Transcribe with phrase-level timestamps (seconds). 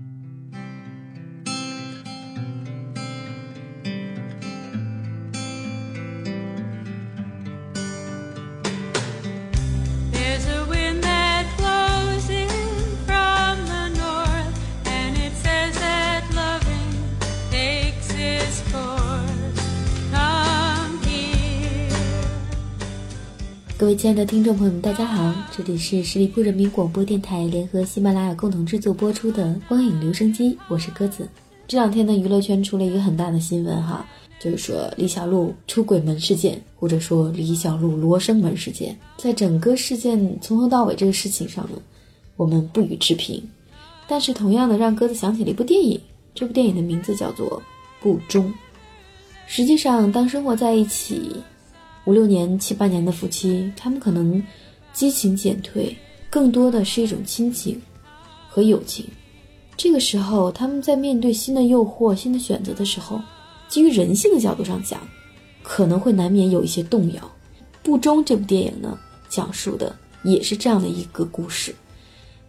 [0.00, 0.27] Mm-hmm.
[23.78, 31.28] 各位亲爱的听众朋友们，大家好，这里是十里铺人民广播电台联合喜马拉雅共同制作播出的《光影留声机》，我是鸽子。
[31.68, 34.04] 这两天呢，娱乐圈出了一个很大的新闻哈，
[34.40, 38.98] 就是说李小璐出轨门事件，或者说李小璐罗生门事件。
[39.16, 41.80] 在整个事件从头到尾这个事情上呢，
[42.34, 43.40] 我们不予置评。
[44.08, 46.00] 但是同样的，让鸽子想起了一部电影，
[46.34, 47.46] 这部电影的名字叫做
[48.02, 48.44] 《不忠》。
[49.46, 51.30] 实际上，当生活在一起。
[52.08, 54.42] 五六年、七八年的夫妻，他们可能
[54.94, 55.94] 激情减退，
[56.30, 57.78] 更多的是一种亲情
[58.48, 59.04] 和友情。
[59.76, 63.20] 这个时候，他们在面对新的诱惑、新的选择的时候，
[63.68, 65.06] 基于人性的角度上讲，
[65.62, 67.20] 可能会难免有一些动摇。
[67.82, 69.94] 《不忠》这部电影呢，讲述的
[70.24, 71.74] 也是这样的一个故事。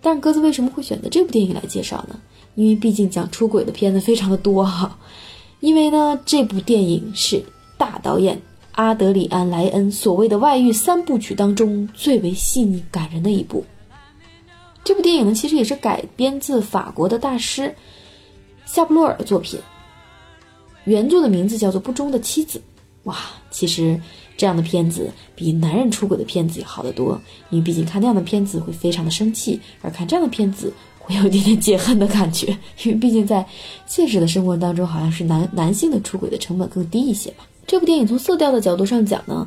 [0.00, 2.20] 但是，鸽子为什么会选择这部电影来介绍呢？
[2.54, 4.96] 因为毕竟讲出轨的片子非常的多哈。
[5.58, 7.42] 因为呢，这部电影是
[7.76, 8.40] 大导演。
[8.78, 13.64] 阿德里安·莱恩所谓的外遇三部曲当中最为细腻感人的一部。
[14.84, 17.74] 这部电影呢，其实也是改编自法国的大师
[18.66, 19.58] 夏布洛尔的作品。
[20.84, 22.56] 原作的名字叫做《不忠的妻子》。
[23.02, 23.16] 哇，
[23.50, 24.00] 其实
[24.36, 27.20] 这样的片子比男人出轨的片子要好得多，
[27.50, 33.44] 因为毕竟看那样的片子会非常的生气，而看这样的片子会有一点点解恨的感觉，因为毕竟在
[33.86, 37.44] 现实的生活当中，好像是男男性的出轨的成本更低一些吧。
[37.68, 39.46] 这部电影从色调的角度上讲呢，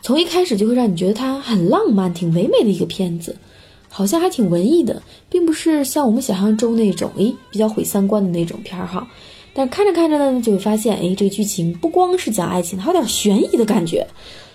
[0.00, 3.36] 从一开始就会让你觉得它很浪漫、挺唯美的一个片子，
[3.90, 9.06] 好像还挺文艺的，并不是像我们想象中那种诶比较毁三观的那种片儿哈。
[9.52, 14.06] 但看着看着呢，就会发现诶这个剧情不光是讲爱情，还有点悬疑的感觉，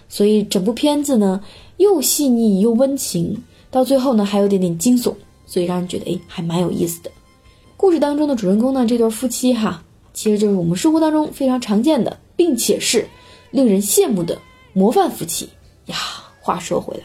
[0.10, 1.40] 所以整部片子呢
[1.78, 3.38] 又细腻又温情，
[3.70, 5.14] 到最后呢还有点点惊悚，
[5.46, 7.12] 所以让人觉得诶还蛮有意思的。
[7.78, 9.84] 故事当中的主人公呢这对夫妻哈，
[10.16, 12.18] 其实就是我们生活当中非常常见的。
[12.38, 13.08] 并且是
[13.52, 14.38] 令人羡慕的
[14.74, 15.48] 模范夫妻
[15.86, 15.96] 呀。
[16.42, 17.04] 话说回来，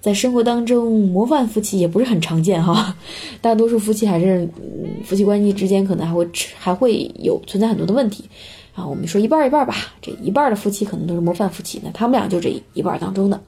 [0.00, 2.96] 在生活当中，模范夫妻也不是很常见哈。
[3.40, 6.28] 大多数夫妻还是嗯夫妻关系之间可能还会
[6.58, 8.28] 还会有存在很多的问题
[8.74, 8.84] 啊。
[8.84, 13.40] 我们说一半一半吧，这一半的夫妻可能都是模范夫妻，那他们俩就这一半当中的。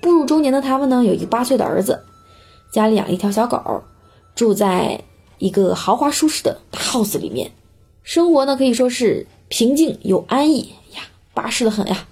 [0.00, 2.00] 步入中年的他们呢，有一个八岁的儿子，
[2.72, 3.82] 家里养了一条小狗，
[4.36, 5.02] 住在
[5.38, 7.50] 一个豪华舒适的大 house 里面，
[8.02, 9.26] 生活呢可以说是。
[9.52, 10.60] 平静又安逸
[10.94, 11.02] 呀，
[11.34, 12.06] 巴适的很呀。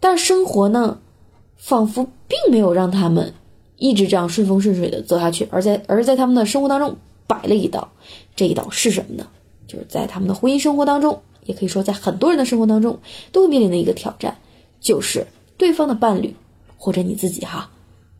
[0.00, 0.98] 但生活呢，
[1.56, 3.32] 仿佛并没有让他们
[3.78, 6.94] 一直这样顺风顺水的走下去，而在而在他们的生活当中
[7.26, 7.90] 摆了一道。
[8.36, 9.26] 这一道是什么呢？
[9.66, 12.98] 就是在他们的婚姻生活当中，也可以说在很多人的生活当中
[13.32, 14.36] 都会面临的一个挑战，
[14.78, 15.26] 就是
[15.56, 16.36] 对方的伴侣
[16.76, 17.70] 或者你自己哈，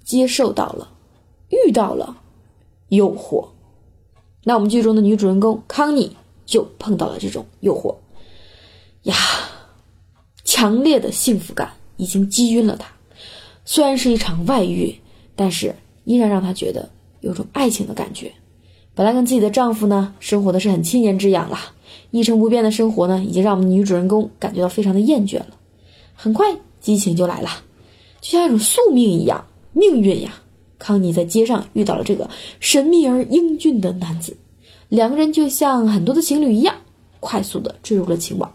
[0.02, 0.88] 接受到了
[1.50, 2.16] 遇到了
[2.88, 3.48] 诱惑。
[4.44, 6.16] 那我们剧中的女主人公康妮
[6.52, 7.96] 就碰到了这种诱惑。
[9.04, 9.16] 呀，
[10.44, 12.86] 强烈的幸福感已经击晕了她。
[13.64, 14.94] 虽然是一场外遇，
[15.34, 15.74] 但是
[16.04, 16.86] 依然让她觉得
[17.20, 18.30] 有种爱情的感觉。
[18.94, 21.58] 本来跟自己的丈夫呢，生活的是很七年之痒了，
[22.10, 25.56] 一成不变的生活呢，已经让我们女主人公感觉到非常的厌倦了。
[26.12, 27.48] 很快，激情就来了，
[28.20, 29.42] 就像一种宿命一样，
[29.72, 30.34] 命运呀。
[30.78, 34.36] 康妮在街上遇到了这个神秘而英俊的男子，
[34.92, 36.74] 两个人就像很多的情侣一样，
[37.18, 38.52] 快速的坠入了情网。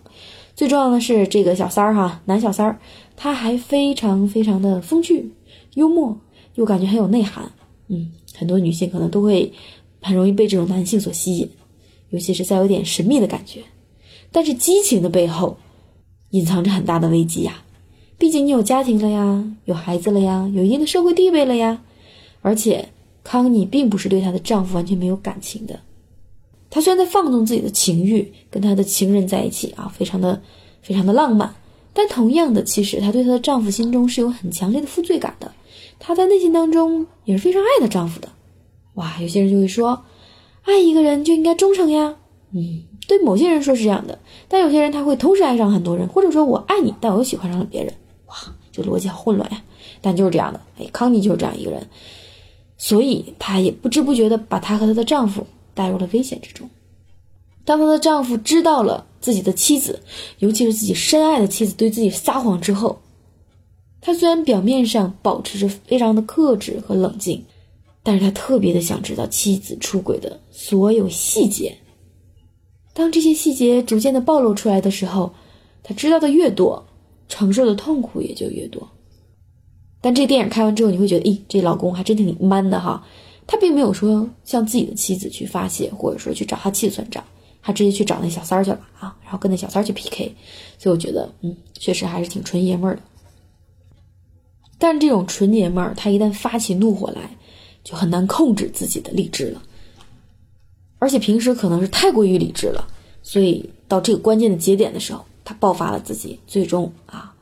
[0.56, 2.78] 最重要的是，这个小三儿哈，男小三儿，
[3.16, 5.32] 他还非常非常的风趣、
[5.74, 6.16] 幽默，
[6.54, 7.52] 又感觉很有内涵。
[7.88, 9.52] 嗯，很多女性可能都会
[10.00, 11.50] 很容易被这种男性所吸引，
[12.12, 13.62] 尤其是在有点神秘的感觉。
[14.32, 15.58] 但是激情的背后，
[16.30, 17.64] 隐藏着很大的危机呀。
[18.20, 21.82] 毕竟你有家庭了呀，有孩子了呀，有一定的社会地位了呀。
[22.44, 22.90] 而且
[23.24, 25.80] 康妮并不是对她的丈夫完全没有感情的。
[26.70, 30.42] 她虽然在放纵自己的情欲，跟她的情人在一起啊，非常的、
[30.82, 31.54] 非常的浪漫，
[31.94, 35.52] 但同样的，其实她对她的丈夫心中是有很强烈的负罪感的。
[36.00, 38.30] 她在内心当中也是非常爱她丈夫的。
[38.96, 40.04] 哇，有些人就会说，
[40.64, 42.16] 爱一个人就应该忠诚呀。
[42.52, 47.94] 嗯，对某些人说是这样的，但有些人他会同时爱上很多人，或者说我爱你，但我又喜欢上了别人。
[48.28, 48.36] 哇，
[48.72, 49.62] 这逻辑好混乱呀。
[50.02, 51.88] 但就是这样的，哎，康妮就是这样一个人，
[52.78, 55.46] 所以她也不知不觉的把她和她的丈夫。
[55.78, 56.68] 带入了危险之中。
[57.64, 60.02] 当她的丈夫知道了自己的妻子，
[60.40, 63.00] 尤其是自己深爱的妻子对自己撒谎之后，
[64.02, 67.44] 他虽然表面上保持着非常的克制和冷静，
[68.02, 71.78] 但是他特别的想知道妻子出轨的所有细节。
[72.94, 75.32] 当这些细节逐渐的暴露出来的时候，
[75.84, 76.84] 他知道的越多，
[77.28, 78.88] 承受的痛苦也就越多。
[80.00, 83.06] 但这电影看完之后，你会觉得，咦，这老公还真挺 man 的哈。
[83.48, 87.24] 他并没有说向自己的妻子去发泄，或者说去找他妻子算账，
[87.62, 90.36] 他直接去找那小三儿去了啊，然后跟那小三儿去 PK。
[90.78, 93.02] 所以我觉得，嗯，确实还是挺纯爷们儿的。
[94.78, 97.38] 但是这种纯爷们儿，他一旦发起怒火来，
[97.86, 99.64] 就很难控制自己的理智了。
[101.00, 102.86] 而且平时可能是太过于理智了，
[103.24, 107.34] 所以到这个关键的节点的时候，他爆发了自己，最终啊，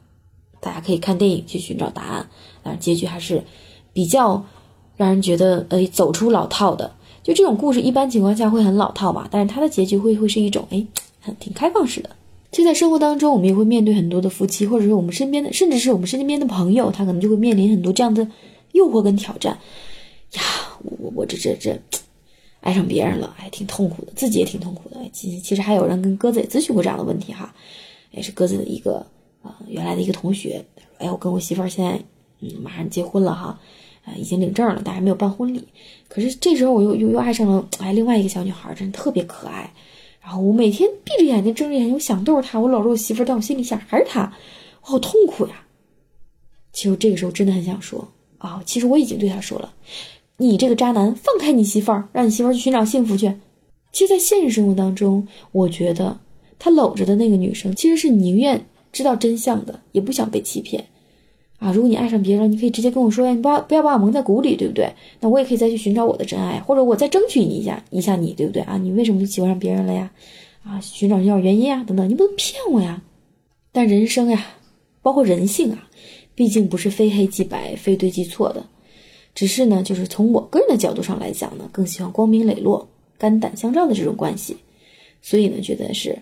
[0.61, 2.29] 大家可以看电影去寻找答案。
[2.61, 3.43] 但是结局还是
[3.91, 4.45] 比较。
[4.97, 6.91] 让人觉得，呃，走出老套的，
[7.23, 9.27] 就这种故事，一般情况下会很老套嘛。
[9.29, 10.85] 但是它的结局会会是一种，哎，
[11.19, 12.09] 很挺开放式的。
[12.51, 18.25] 就在生活当中，我们也会面对很多的夫妻，或者是我们身边的，甚至是我们身边的朋友，他可能就会面临很多这样的
[18.71, 19.57] 诱惑跟挑战。
[20.33, 20.41] 呀，
[20.83, 21.77] 我我这这这，
[22.61, 24.97] 爱上别人了，还挺痛苦的，自己也挺痛苦的。
[25.11, 27.53] 其其实还有人跟鸽子也咨询过这样的问题哈，
[28.11, 29.05] 也是鸽子的一个
[29.43, 30.63] 啊原来的一个同学，
[30.99, 31.99] 哎，我跟我媳妇儿现在
[32.39, 33.59] 嗯马上结婚了哈。
[34.05, 35.67] 啊，已经领证了，但还没有办婚礼。
[36.07, 39.73] 可是这时候我又又又爱上了哎另外一个小女孩，真的特别可爱。
[40.21, 42.59] 然后我每天闭着眼睛睁着眼睛，我想都是她。
[42.59, 44.31] 我搂着我媳妇，但我心里想还是她，
[44.81, 45.65] 我好痛苦呀。
[46.73, 48.07] 其实这个时候真的很想说
[48.37, 49.73] 啊，其实我已经对她说了，
[50.37, 53.33] 你这个渣男，放开你媳妇儿，让你媳妇儿去寻找幸福去。
[53.91, 56.19] 其实，在现实生活当中，我觉得
[56.59, 60.85] 他搂着的那个女生其实是宁愿知道真相的，也不想被欺骗。
[61.65, 64.87] 啊，如果你爱上别人了，你可以直接跟我说呀，你不要不要把我蒙在鼓里，对不对？
[65.19, 68.77] 那我也可以再去寻找我的真爱，或者我再争取你一下一下你，对不对啊？
[68.77, 70.11] 你为什么喜欢上别人了呀？
[70.63, 73.01] 啊，寻找寻找原因啊，等等，你不能骗我呀！
[73.71, 74.45] 但人生呀，
[75.01, 75.89] 包括人性啊，
[76.35, 78.63] 毕竟不是非黑即白、非对即错的，
[79.33, 84.55] 只是呢，就是从我个人的角度上来讲呢，更喜欢光明磊落、肝胆相照的这种关系，
[85.19, 86.15] 所以呢，觉得是。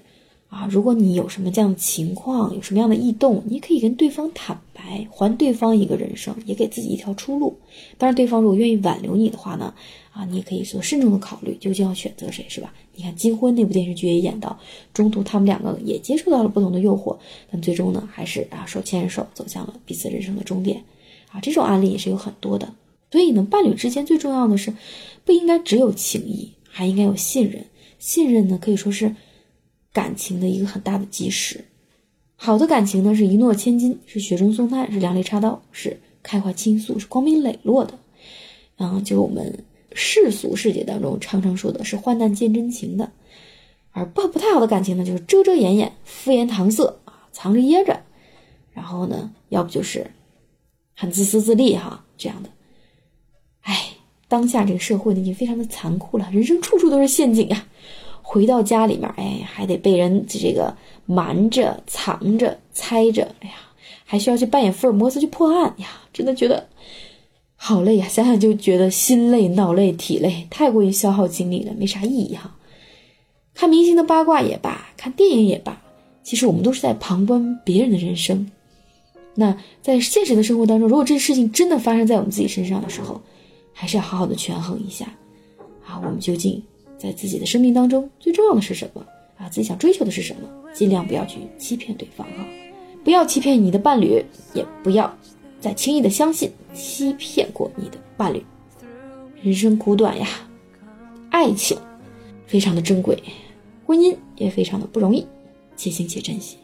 [0.53, 7.57] 啊，如果你有什么这样的情况，有什么样的异动，你可以跟对方坦白，还对方一个人生，也给自己一条出路。
[7.97, 9.73] 当然，对方如果愿意挽留你的话呢，
[10.11, 12.71] 啊，你也可以做慎重的考虑，究竟要选择谁，是吧？
[12.93, 14.55] 你看《金婚》那部电视剧也演到，
[14.93, 17.17] 中途他们两个也接触到了不同的诱惑，
[17.51, 20.83] 但最终呢，还是啊手牵着手走向了彼此人生的终点。
[21.31, 22.71] 啊，这种案例也是有很多的。
[23.09, 24.71] 所以呢，伴侣之间最重要的是，
[25.25, 27.65] 不应该只有情谊，还应该有信任。
[27.97, 29.15] 信任呢，可以说是。
[29.93, 31.63] 感情的一个很大的基石，
[32.35, 37.97] 好的感情呢是一诺千金，是雪中送炭，是两肋插刀，是开怀倾诉，是光明磊落的。
[38.77, 39.63] 嗯，就是我们
[39.93, 43.11] 世俗世界当中常常说的是患难见真情的，
[43.91, 48.01] 而不不太好的感情呢，就是遮遮掩掩、敷衍搪塞啊，藏着掖着，
[48.73, 50.09] 然后呢，要不就是
[50.95, 52.49] 很自私自利哈这样的。
[53.61, 53.89] 哎，
[54.27, 57.67] 当下这个社会呢已经非常的残酷了，人生处处都是陷阱啊。
[58.33, 60.75] 回到家里面，哎，还得被人这个
[61.05, 63.53] 瞒着、藏着、猜着，哎呀，
[64.03, 66.67] 还需要去扮演福尔摩斯去破案呀，真的觉得
[67.55, 68.07] 好累呀！
[68.07, 72.55] 想想就觉得心累、脑累、体累，太过于消耗精力了，没啥意义哈。
[73.53, 75.79] 看明星的八卦也罢，看电影也罢，
[76.23, 78.49] 其实我们都是在旁观别人的人生。
[79.35, 83.21] 那在现实的生活当中，如果这事情真的发生在我们自己身上的时候，
[83.71, 85.05] 还是要好好的权衡一下
[85.85, 86.59] 啊，我们究竟。
[87.03, 89.05] 在自己的生命当中，最重要的是什么
[89.37, 89.49] 啊？
[89.49, 90.47] 自己想追求的是什么？
[90.73, 92.45] 尽量不要去欺骗对方哈，
[93.03, 94.23] 不要欺骗你的伴侣，
[94.53, 95.13] 也不要
[95.59, 98.41] 再轻易的相信欺骗过你的伴侣。
[99.41, 100.25] 人生苦短呀，
[101.29, 101.77] 爱情
[102.47, 103.21] 非常的珍贵，
[103.85, 105.27] 婚姻也非常的不容易，
[105.75, 106.55] 且行且珍惜。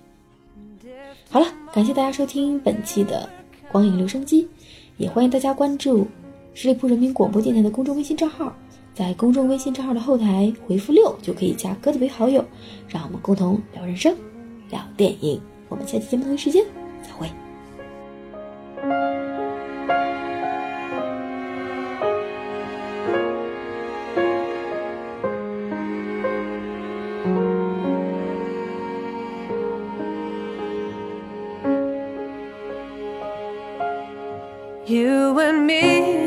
[1.30, 3.28] 好了，感谢大家收听本期的
[3.74, 4.48] 光影留声机，
[4.96, 6.08] 也欢迎大家关注
[6.54, 8.56] 十里铺人民广播电台的公众微信账号。
[9.00, 12.44] 在公众微信账号的后台回复六，就可以加鸽子为好友，
[12.90, 14.14] 让我们共同聊人生、
[14.70, 15.42] 聊电影。
[15.70, 16.66] 我们下期节目同一时间
[17.02, 17.30] 再会。
[34.86, 36.19] You and me, me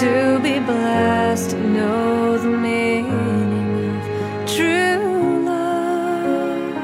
[0.00, 6.76] to be blessed to know the meaning of true love.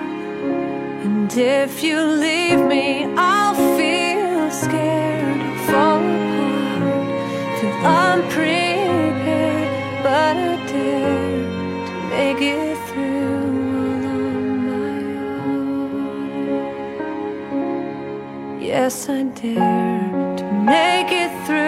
[1.05, 6.83] And if you leave me, I'll feel scared, fall apart,
[7.61, 9.69] feel unprepared,
[10.03, 11.43] but I dare
[11.87, 13.63] to make it through
[14.11, 15.03] all on my
[18.57, 18.61] own.
[18.61, 21.64] Yes, I dare to make it through